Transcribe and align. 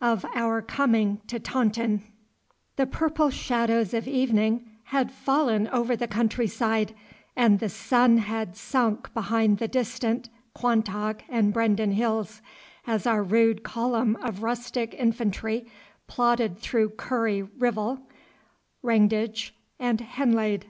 Of 0.00 0.26
our 0.34 0.62
Coming 0.62 1.20
to 1.28 1.38
Taunton 1.38 2.02
The 2.74 2.88
purple 2.88 3.30
shadows 3.30 3.94
of 3.94 4.08
evening 4.08 4.68
had 4.86 5.12
fallen 5.12 5.68
over 5.68 5.94
the 5.94 6.08
countryside, 6.08 6.92
and 7.36 7.60
the 7.60 7.68
sun 7.68 8.18
had 8.18 8.56
sunk 8.56 9.14
behind 9.14 9.58
the 9.58 9.68
distant 9.68 10.28
Quantock 10.54 11.22
and 11.28 11.52
Brendon 11.52 11.92
Hills, 11.92 12.42
as 12.84 13.06
our 13.06 13.22
rude 13.22 13.62
column 13.62 14.16
of 14.16 14.42
rustic 14.42 14.92
infantry 14.92 15.68
plodded 16.08 16.58
through 16.58 16.88
Curry 16.96 17.42
Rivell, 17.42 18.00
Wrantage, 18.82 19.54
and 19.78 20.00
Henlade. 20.00 20.64